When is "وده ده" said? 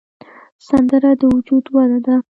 1.75-2.15